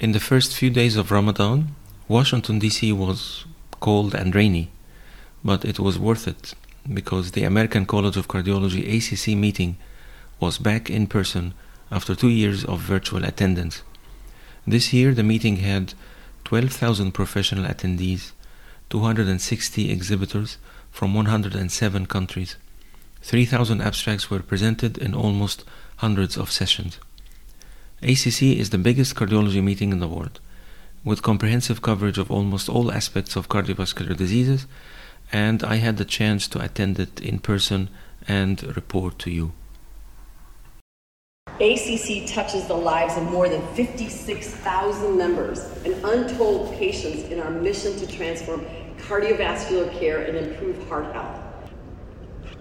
[0.00, 1.74] In the first few days of Ramadan,
[2.06, 2.92] Washington, D.C.
[2.92, 3.44] was
[3.80, 4.70] cold and rainy,
[5.42, 6.54] but it was worth it
[6.94, 9.76] because the American College of Cardiology ACC meeting
[10.38, 11.52] was back in person
[11.90, 13.82] after two years of virtual attendance.
[14.64, 15.94] This year, the meeting had
[16.44, 18.30] 12,000 professional attendees,
[18.90, 20.58] 260 exhibitors
[20.92, 22.54] from 107 countries.
[23.22, 25.64] 3,000 abstracts were presented in almost
[25.96, 27.00] hundreds of sessions.
[28.00, 30.38] ACC is the biggest cardiology meeting in the world,
[31.02, 34.66] with comprehensive coverage of almost all aspects of cardiovascular diseases,
[35.32, 37.90] and I had the chance to attend it in person
[38.28, 39.52] and report to you.
[41.58, 47.98] ACC touches the lives of more than 56,000 members and untold patients in our mission
[47.98, 48.64] to transform
[48.98, 51.47] cardiovascular care and improve heart health.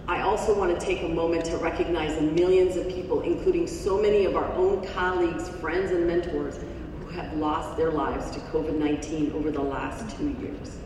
[0.10, 4.02] I also want to take a moment to recognize the millions of people, including so
[4.02, 6.60] many of our own colleagues, friends, and mentors,
[7.02, 10.78] who have lost their lives to COVID 19 over the last two years.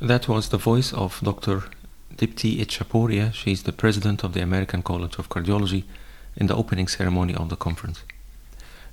[0.00, 1.62] That was the voice of Dr.
[2.16, 3.30] Dipti Itchhaporia.
[3.46, 5.84] is the president of the American College of Cardiology
[6.34, 8.02] in the opening ceremony of the conference.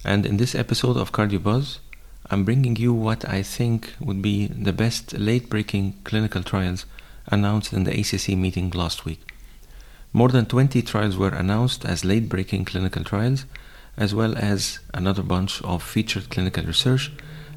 [0.06, 1.80] And in this episode of Cardio Buzz,
[2.32, 6.86] I'm bringing you what I think would be the best late breaking clinical trials
[7.28, 9.34] announced in the ACC meeting last week.
[10.14, 13.46] More than 20 trials were announced as late breaking clinical trials,
[13.98, 17.12] as well as another bunch of featured clinical research,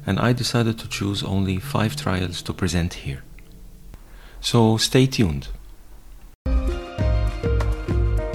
[0.05, 3.23] and I decided to choose only five trials to present here.
[4.41, 5.47] So stay tuned.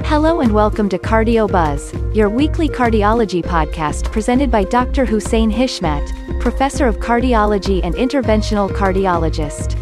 [0.08, 5.04] Hello and welcome to Cardio Buzz, your weekly cardiology podcast presented by Dr.
[5.04, 9.76] Hussein Hishmat, professor of cardiology and interventional cardiologist.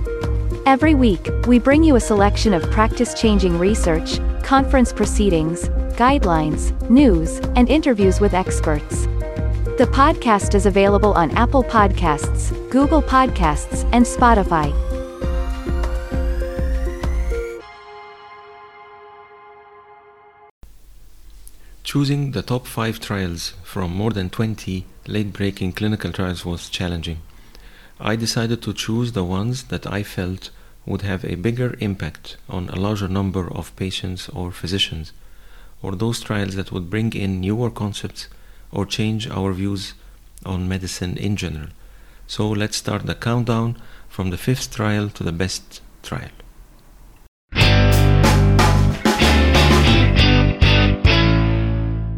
[0.67, 7.39] Every week, we bring you a selection of practice changing research, conference proceedings, guidelines, news,
[7.55, 9.05] and interviews with experts.
[9.79, 14.75] The podcast is available on Apple Podcasts, Google Podcasts, and Spotify.
[21.97, 27.23] Choosing the top five trials from more than 20 late breaking clinical trials was challenging.
[27.99, 30.51] I decided to choose the ones that I felt
[30.85, 35.15] would have a bigger impact on a larger number of patients or physicians,
[35.81, 38.29] or those trials that would bring in newer concepts
[38.71, 39.95] or change our views
[40.45, 41.71] on medicine in general.
[42.27, 46.37] So let's start the countdown from the fifth trial to the best trial.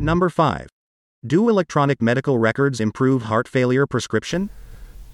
[0.09, 0.69] Number 5.
[1.27, 4.49] Do electronic medical records improve heart failure prescription?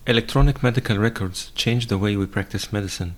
[0.06, 3.16] Electronic medical records change the way we practice medicine.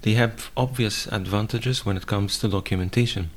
[0.00, 3.28] They have obvious advantages when it comes to documentation,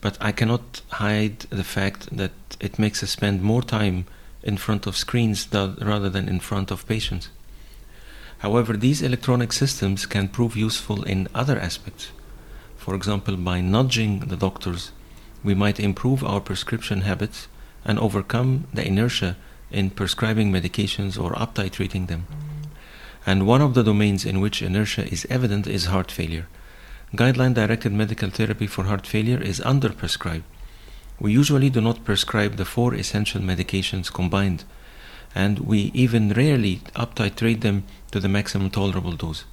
[0.00, 4.06] but I cannot hide the fact that it makes us spend more time
[4.44, 7.28] in front of screens rather than in front of patients.
[8.38, 12.12] However, these electronic systems can prove useful in other aspects.
[12.76, 14.92] For example, by nudging the doctors
[15.42, 17.48] we might improve our prescription habits
[17.84, 19.36] and overcome the inertia
[19.70, 22.26] in prescribing medications or up titrating them.
[23.26, 26.48] And one of the domains in which inertia is evident is heart failure.
[27.14, 30.42] Guideline directed medical therapy for heart failure is underprescribed.
[31.18, 34.64] We usually do not prescribe the four essential medications combined,
[35.34, 39.44] and we even rarely up titrate them to the maximum tolerable dose.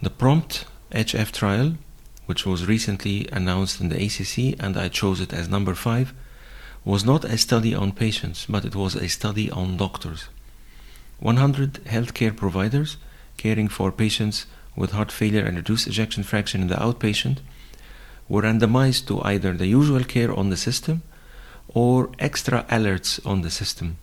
[0.00, 1.74] The PROMPT HF trial
[2.30, 6.14] which was recently announced in the ACC, and I chose it as number five,
[6.84, 10.28] was not a study on patients, but it was a study on doctors.
[11.18, 12.98] 100 healthcare providers
[13.36, 14.46] caring for patients
[14.76, 17.38] with heart failure and reduced ejection fraction in the outpatient
[18.28, 21.02] were randomized to either the usual care on the system
[21.66, 23.96] or extra alerts on the system.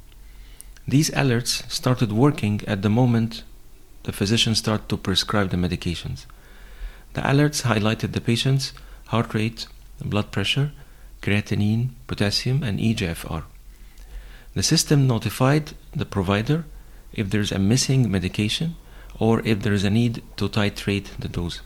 [0.85, 3.43] These alerts started working at the moment
[4.03, 6.25] the physician started to prescribe the medications.
[7.17, 8.73] The alerts highlighted the patient's
[9.07, 9.65] heart rate,
[9.99, 10.71] blood pressure,
[11.23, 13.41] creatinine, potassium, and EGFR.
[14.53, 16.65] The system notified the provider
[17.11, 18.75] if there's a missing medication
[19.17, 21.61] or if there is a need to titrate the dose.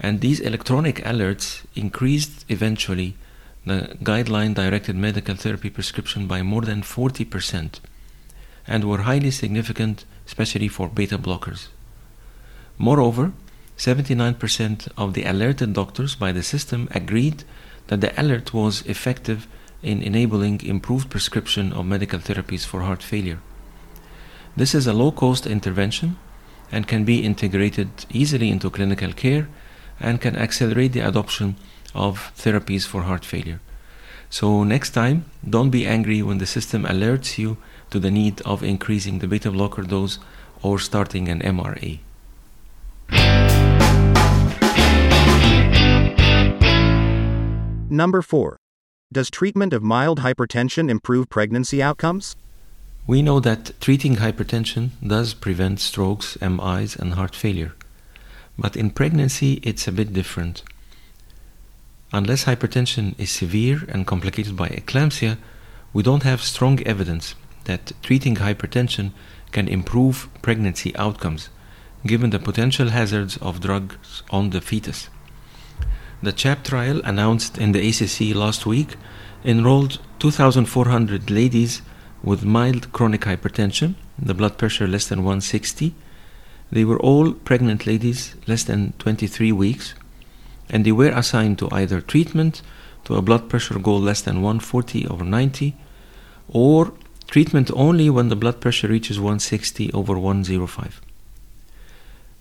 [0.00, 3.16] And these electronic alerts increased eventually
[3.66, 7.80] the guideline directed medical therapy prescription by more than 40%
[8.66, 11.66] and were highly significant, especially for beta blockers.
[12.78, 13.34] Moreover,
[13.76, 17.44] 79% of the alerted doctors by the system agreed
[17.88, 19.46] that the alert was effective
[19.82, 23.40] in enabling improved prescription of medical therapies for heart failure.
[24.56, 26.16] This is a low cost intervention
[26.70, 29.48] and can be integrated easily into clinical care
[30.00, 31.56] and can accelerate the adoption
[31.94, 33.60] of therapies for heart failure.
[34.30, 37.56] So, next time, don't be angry when the system alerts you
[37.90, 40.18] to the need of increasing the beta blocker dose
[40.62, 42.00] or starting an MRA.
[47.94, 48.56] Number 4.
[49.12, 52.34] Does treatment of mild hypertension improve pregnancy outcomes?
[53.06, 57.72] We know that treating hypertension does prevent strokes, MIs, and heart failure.
[58.58, 60.64] But in pregnancy, it's a bit different.
[62.12, 65.38] Unless hypertension is severe and complicated by eclampsia,
[65.92, 67.36] we don't have strong evidence
[67.66, 69.12] that treating hypertension
[69.52, 71.48] can improve pregnancy outcomes,
[72.04, 75.10] given the potential hazards of drugs on the fetus.
[76.24, 78.96] The CHAP trial announced in the ACC last week
[79.44, 81.82] enrolled 2,400 ladies
[82.22, 85.94] with mild chronic hypertension, the blood pressure less than 160.
[86.72, 89.94] They were all pregnant ladies less than 23 weeks,
[90.70, 92.62] and they were assigned to either treatment
[93.04, 95.76] to a blood pressure goal less than 140 over 90,
[96.48, 96.94] or
[97.26, 101.02] treatment only when the blood pressure reaches 160 over 105.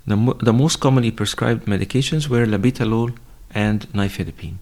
[0.08, 3.18] The, mo- the most commonly prescribed medications were labetalol
[3.54, 4.58] and nifedipine.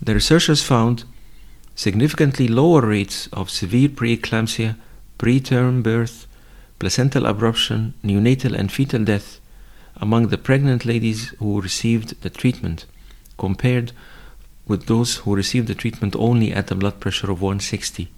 [0.00, 1.04] The researchers found
[1.74, 4.76] significantly lower rates of severe preeclampsia,
[5.18, 6.26] preterm birth,
[6.78, 9.40] placental abruption, neonatal and fetal death
[9.96, 12.84] among the pregnant ladies who received the treatment
[13.38, 13.92] compared
[14.66, 18.08] with those who received the treatment only at a blood pressure of 160.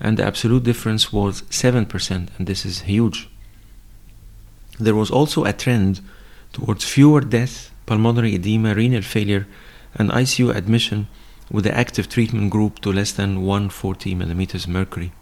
[0.00, 3.28] And the absolute difference was 7%, and this is huge.
[4.78, 6.00] There was also a trend
[6.52, 9.46] towards fewer deaths, pulmonary edema, renal failure,
[9.94, 11.08] and ICU admission
[11.50, 15.12] with the active treatment group to less than 140 millimeters mercury.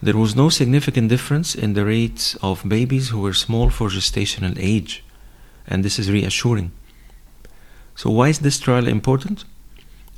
[0.00, 4.56] There was no significant difference in the rates of babies who were small for gestational
[4.56, 5.04] age,
[5.66, 6.70] and this is reassuring.
[7.96, 9.44] So, why is this trial important?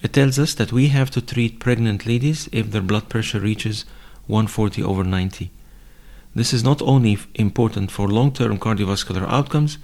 [0.02, 3.86] It tells us that we have to treat pregnant ladies if their blood pressure reaches
[4.26, 5.50] 140 over 90.
[6.34, 9.78] This is not only important for long term cardiovascular outcomes,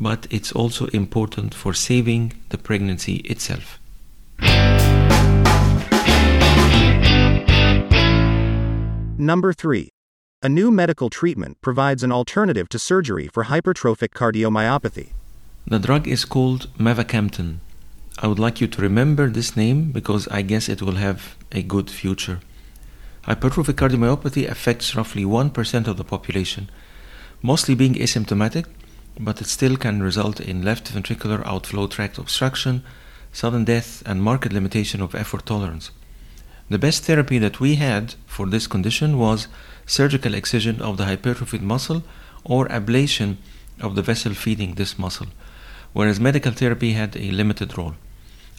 [0.00, 3.78] but it's also important for saving the pregnancy itself.
[9.18, 9.90] Number 3.
[10.42, 15.10] A new medical treatment provides an alternative to surgery for hypertrophic cardiomyopathy.
[15.66, 17.58] The drug is called mavacamten.
[18.18, 21.62] I would like you to remember this name because I guess it will have a
[21.62, 22.40] good future.
[23.24, 26.70] Hypertrophic cardiomyopathy affects roughly 1% of the population,
[27.42, 28.64] mostly being asymptomatic,
[29.18, 32.82] but it still can result in left ventricular outflow tract obstruction,
[33.32, 35.90] sudden death, and marked limitation of effort tolerance.
[36.68, 39.48] The best therapy that we had for this condition was
[39.86, 42.04] surgical excision of the hypertrophied muscle
[42.44, 43.38] or ablation
[43.80, 45.26] of the vessel feeding this muscle,
[45.92, 47.94] whereas medical therapy had a limited role.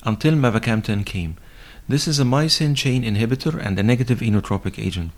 [0.03, 1.37] Until mavacamten came.
[1.87, 5.11] This is a myosin chain inhibitor and a negative inotropic agent.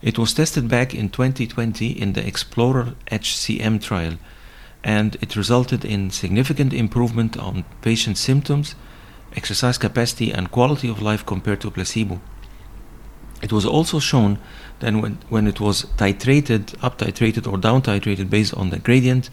[0.00, 4.14] It was tested back in 2020 in the Explorer HCM trial,
[4.84, 8.74] and it resulted in significant improvement on patient symptoms
[9.36, 12.20] exercise capacity, and quality of life compared to placebo.
[13.42, 14.38] It was also shown
[14.80, 19.30] that when, when it was titrated, up titrated, or down titrated based on the gradient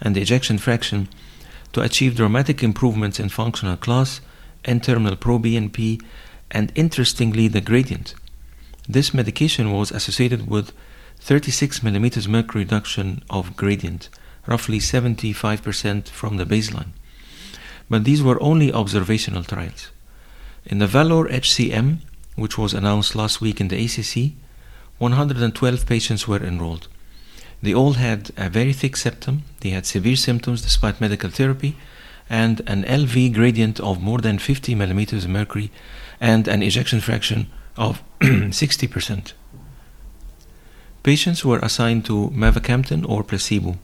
[0.00, 1.08] and the ejection fraction,
[1.72, 4.20] to achieve dramatic improvements in functional class,
[4.64, 6.02] N terminal proBNP,
[6.50, 8.14] and interestingly, the gradient.
[8.88, 10.72] This medication was associated with
[11.18, 14.08] 36 millimeters mercury reduction of gradient,
[14.46, 16.92] roughly 75% from the baseline
[17.88, 19.90] but these were only observational trials.
[20.64, 21.98] In the Valor HCM,
[22.34, 24.32] which was announced last week in the ACC,
[24.98, 26.88] 112 patients were enrolled.
[27.62, 31.76] They all had a very thick septum, they had severe symptoms despite medical therapy,
[32.28, 35.70] and an LV gradient of more than 50 millimeters of mercury,
[36.20, 39.32] and an ejection fraction of 60%.
[41.02, 43.78] Patients were assigned to mavacamten or placebo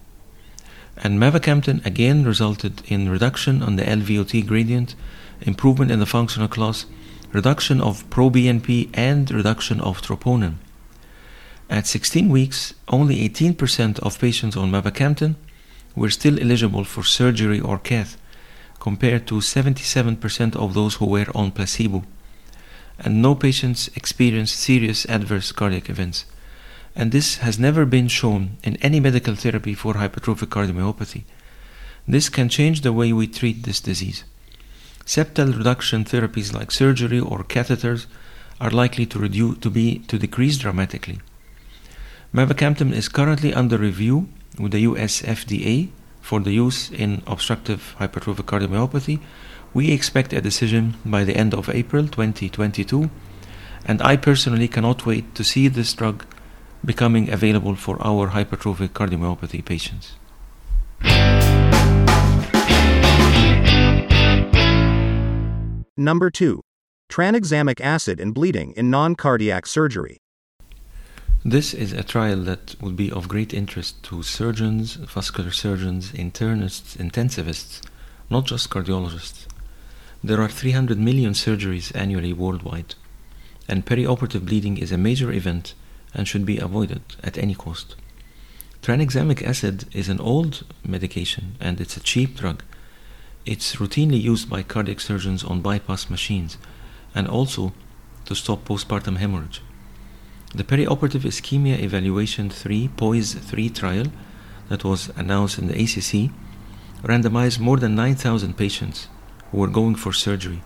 [0.97, 4.95] and mavacamten again resulted in reduction on the LVOT gradient,
[5.41, 6.87] improvement in the functional class,
[7.33, 10.55] reduction of proBNP, and reduction of troponin.
[11.71, 15.37] At 16 weeks, only 18% of patients on mavacamten
[15.97, 18.19] were still eligible for surgery or cath,
[18.79, 22.05] compared to 77% of those who were on placebo.
[22.99, 26.27] And no patients experienced serious adverse cardiac events
[26.95, 31.25] and this has never been shown in any medical therapy for hypertrophic cardiomyopathy.
[32.07, 34.25] This can change the way we treat this disease.
[35.05, 38.07] Septal reduction therapies like surgery or catheters
[38.61, 41.19] are likely to, reduce, to, be, to decrease dramatically.
[42.35, 45.89] Mavacamten is currently under review with the US FDA
[46.21, 49.21] for the use in obstructive hypertrophic cardiomyopathy.
[49.75, 53.11] We expect a decision by the end of April 2022,
[53.85, 56.25] and I personally cannot wait to see this drug
[56.85, 60.17] becoming available for our hypertrophic cardiomyopathy patients.
[65.97, 66.61] Number 2.
[67.11, 70.19] Tranexamic acid and bleeding in non cardiac surgery.
[71.45, 76.97] This is a trial that will be of great interest to surgeons, vascular surgeons, internists,
[76.97, 77.83] intensivists,
[78.31, 79.47] not just cardiologists.
[80.25, 82.95] There are 300 million surgeries annually worldwide,
[83.69, 85.75] and perioperative bleeding is a major event
[86.15, 87.97] and should be avoided at any cost.
[88.83, 92.63] Tranexamic acid is an old medication and it's a cheap drug.
[93.47, 96.59] It's routinely used by cardiac surgeons on bypass machines
[97.15, 97.73] and also
[98.25, 99.63] to stop postpartum hemorrhage.
[100.55, 104.07] The perioperative ischemia evaluation 3 POISE 3 trial
[104.69, 106.31] that was announced in the ACC
[107.03, 109.09] randomized more than 9,000 patients
[109.51, 110.63] who were going for surgery.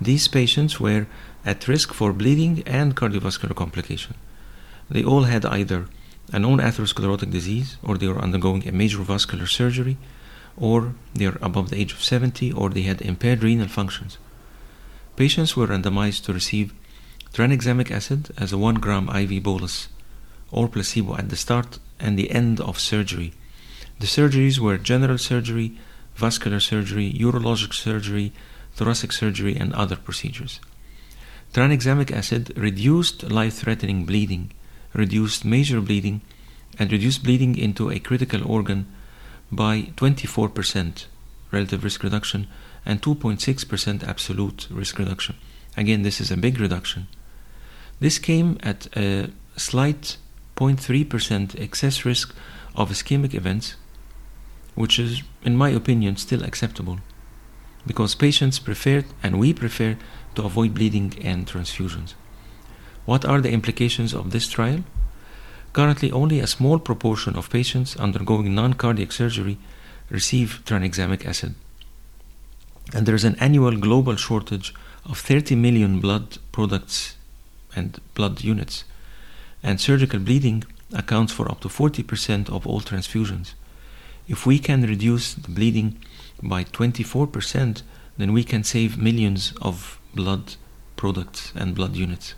[0.00, 1.06] These patients were
[1.44, 4.14] at risk for bleeding and cardiovascular complication.
[4.90, 5.86] They all had either
[6.32, 9.96] a known atherosclerotic disease, or they were undergoing a major vascular surgery,
[10.56, 14.18] or they are above the age of 70, or they had impaired renal functions.
[15.16, 16.74] Patients were randomized to receive
[17.32, 19.88] tranexamic acid as a 1 gram IV bolus
[20.50, 23.32] or placebo at the start and the end of surgery.
[23.98, 25.78] The surgeries were general surgery,
[26.14, 28.32] vascular surgery, urologic surgery,
[28.74, 30.60] thoracic surgery, and other procedures.
[31.52, 34.52] Tranexamic acid reduced life threatening bleeding,
[34.94, 36.20] reduced major bleeding,
[36.78, 38.86] and reduced bleeding into a critical organ
[39.52, 41.06] by 24%
[41.50, 42.46] relative risk reduction
[42.86, 45.36] and 2.6% absolute risk reduction.
[45.76, 47.06] Again, this is a big reduction.
[48.00, 50.16] This came at a slight
[50.56, 52.34] 0.3% excess risk
[52.74, 53.76] of ischemic events,
[54.74, 56.98] which is, in my opinion, still acceptable
[57.86, 59.96] because patients prefer, and we prefer,
[60.34, 62.14] to avoid bleeding and transfusions.
[63.04, 64.84] What are the implications of this trial?
[65.72, 69.58] Currently, only a small proportion of patients undergoing non cardiac surgery
[70.08, 71.54] receive tranexamic acid.
[72.94, 77.16] And there is an annual global shortage of 30 million blood products
[77.74, 78.84] and blood units.
[79.62, 83.54] And surgical bleeding accounts for up to 40% of all transfusions.
[84.28, 85.98] If we can reduce the bleeding
[86.42, 87.82] by 24%,
[88.16, 90.54] then we can save millions of blood
[90.96, 92.34] products and blood units.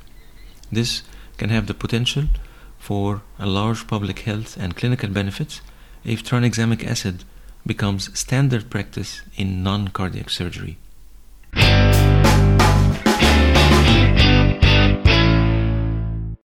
[0.70, 1.02] This
[1.37, 2.25] can have the potential
[2.78, 5.61] for a large public health and clinical benefits
[6.04, 7.25] if tranexamic acid
[7.66, 10.78] becomes standard practice in non cardiac surgery.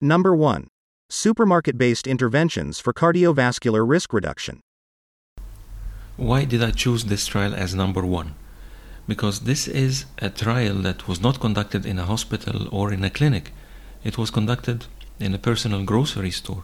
[0.01, 0.67] Number 1.
[1.09, 4.59] Supermarket based interventions for cardiovascular risk reduction.
[6.17, 8.35] Why did I choose this trial as number one?
[9.07, 13.09] Because this is a trial that was not conducted in a hospital or in a
[13.09, 13.51] clinic.
[14.03, 14.85] It was conducted
[15.19, 16.63] in a personal grocery store.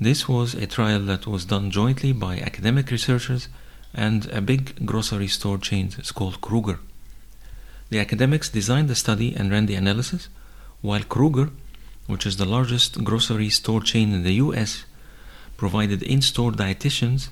[0.00, 3.48] This was a trial that was done jointly by academic researchers
[3.94, 5.90] and a big grocery store chain.
[6.14, 6.78] Called Kroger.
[7.90, 10.28] The academics designed the study and ran the analysis,
[10.80, 11.50] while Kroger
[12.06, 14.84] which is the largest grocery store chain in the US,
[15.56, 17.28] provided in store dietitians,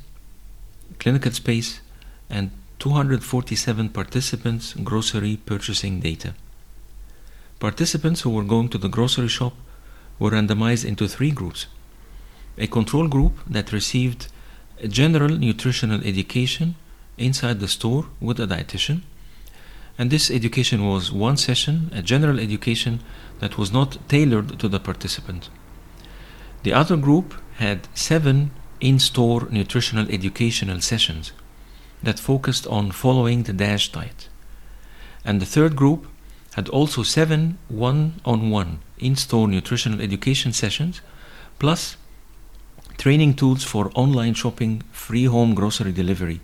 [0.98, 1.80] clinical space,
[2.28, 2.50] and
[2.80, 6.34] 247 participants' grocery purchasing data.
[7.58, 9.54] Participants who were going to the grocery shop
[10.18, 11.66] were randomized into three groups
[12.56, 14.28] a control group that received
[14.86, 16.76] general nutritional education
[17.18, 19.02] inside the store with a dietitian
[19.96, 23.00] and this education was one session, a general education
[23.38, 25.48] that was not tailored to the participant.
[26.64, 31.32] The other group had seven in store nutritional educational sessions
[32.02, 34.28] that focused on following the DASH diet.
[35.24, 36.06] And the third group
[36.54, 41.00] had also seven one on one in store nutritional education sessions,
[41.58, 41.96] plus
[42.96, 46.40] training tools for online shopping, free home grocery delivery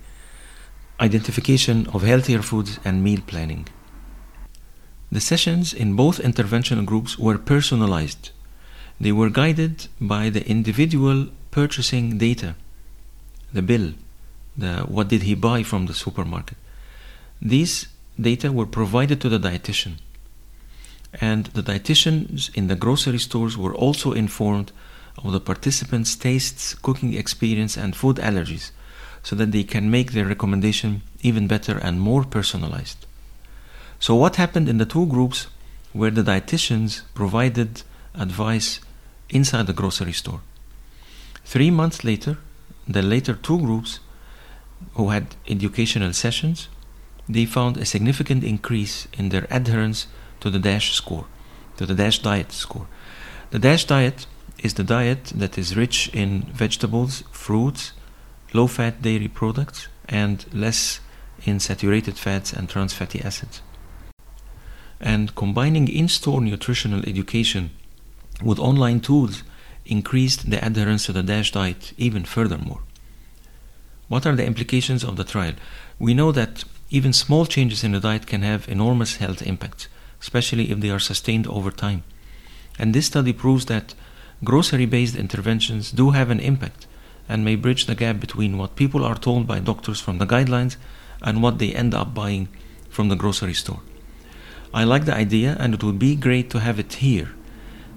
[1.00, 3.66] identification of healthier foods, and meal planning.
[5.10, 8.30] The sessions in both intervention groups were personalized.
[9.00, 12.54] They were guided by the individual purchasing data,
[13.52, 13.94] the bill,
[14.56, 16.58] the what did he buy from the supermarket.
[17.40, 17.88] These
[18.20, 19.94] data were provided to the dietitian.
[21.20, 24.72] And the dietitians in the grocery stores were also informed
[25.18, 28.70] of the participants' tastes, cooking experience, and food allergies
[29.22, 33.06] so that they can make their recommendation even better and more personalized.
[33.98, 35.48] So, what happened in the two groups
[35.92, 37.82] where the dietitians provided
[38.14, 38.80] advice
[39.28, 40.40] inside the grocery store?
[41.44, 42.38] Three months later,
[42.88, 44.00] the later two groups
[44.94, 46.68] who had educational sessions,
[47.32, 50.06] they found a significant increase in their adherence
[50.40, 51.26] to the DASH score,
[51.76, 52.86] to the DASH diet score.
[53.50, 54.26] The DASH diet
[54.58, 57.92] is the diet that is rich in vegetables, fruits,
[58.52, 61.00] low fat dairy products, and less
[61.44, 63.62] in saturated fats and trans fatty acids.
[65.00, 67.70] And combining in store nutritional education
[68.42, 69.42] with online tools
[69.86, 72.80] increased the adherence to the DASH diet even furthermore.
[74.08, 75.54] What are the implications of the trial?
[75.98, 79.86] We know that even small changes in the diet can have enormous health impacts,
[80.20, 82.02] especially if they are sustained over time.
[82.78, 83.94] And this study proves that
[84.42, 86.86] grocery based interventions do have an impact
[87.28, 90.76] and may bridge the gap between what people are told by doctors from the guidelines
[91.22, 92.48] and what they end up buying
[92.88, 93.80] from the grocery store.
[94.74, 97.30] I like the idea and it would be great to have it here.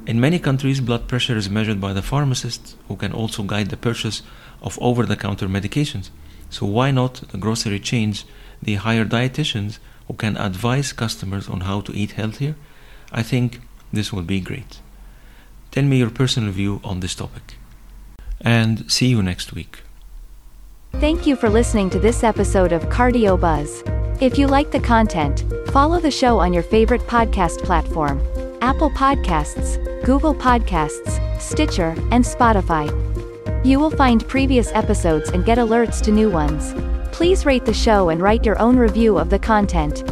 [0.06, 3.78] In many countries, blood pressure is measured by the pharmacist, who can also guide the
[3.78, 4.22] purchase
[4.62, 6.10] of over the counter medications.
[6.50, 8.26] So, why not the grocery chains,
[8.64, 12.56] the hire dietitians who can advise customers on how to eat healthier?
[13.12, 14.80] I think this will be great.
[15.72, 17.56] Tell me your personal view on this topic.
[18.42, 19.80] And see you next week.
[20.94, 23.84] Thank you for listening to this episode of Cardio Buzz.
[24.22, 28.22] If you like the content, follow the show on your favorite podcast platform
[28.62, 32.88] Apple Podcasts, Google Podcasts, Stitcher, and Spotify.
[33.66, 36.74] You will find previous episodes and get alerts to new ones.
[37.14, 40.04] Please rate the show and write your own review of the content.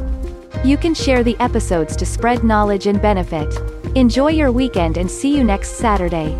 [0.63, 3.57] You can share the episodes to spread knowledge and benefit.
[3.95, 6.37] Enjoy your weekend and see you next Saturday.